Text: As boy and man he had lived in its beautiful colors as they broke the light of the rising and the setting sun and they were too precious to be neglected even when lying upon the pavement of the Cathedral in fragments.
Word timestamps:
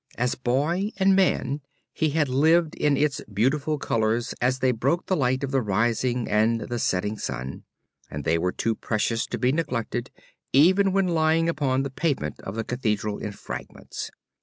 As 0.17 0.33
boy 0.33 0.89
and 0.97 1.15
man 1.15 1.61
he 1.93 2.09
had 2.09 2.27
lived 2.27 2.73
in 2.73 2.97
its 2.97 3.21
beautiful 3.31 3.77
colors 3.77 4.33
as 4.41 4.57
they 4.57 4.71
broke 4.71 5.05
the 5.05 5.15
light 5.15 5.43
of 5.43 5.51
the 5.51 5.61
rising 5.61 6.27
and 6.27 6.61
the 6.61 6.79
setting 6.79 7.19
sun 7.19 7.65
and 8.09 8.23
they 8.23 8.39
were 8.39 8.51
too 8.51 8.73
precious 8.73 9.27
to 9.27 9.37
be 9.37 9.51
neglected 9.51 10.09
even 10.53 10.91
when 10.91 11.09
lying 11.09 11.47
upon 11.47 11.83
the 11.83 11.91
pavement 11.91 12.39
of 12.39 12.55
the 12.55 12.63
Cathedral 12.63 13.19
in 13.19 13.31
fragments. 13.33 14.09